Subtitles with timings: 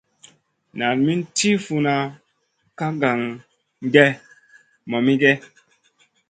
[0.77, 1.95] Nan min tiʼi funna
[2.77, 3.19] kaʼa kaŋ
[3.93, 4.11] gèh
[4.89, 5.37] mamigèh?